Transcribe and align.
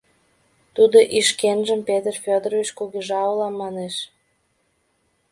Тудо 0.75 0.97
ишкенжым 1.19 1.79
«Петр 1.87 2.15
Федорович 2.23 2.69
кугижа 2.77 3.21
улам» 3.31 3.55
манеш. 3.61 3.95